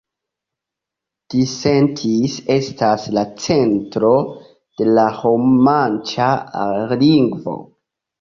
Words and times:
Disentis 1.33 2.37
estas 2.55 3.05
la 3.17 3.23
centro 3.43 4.09
de 4.81 4.87
la 4.99 5.03
romanĉa 5.19 6.31
lingvo. 7.03 7.55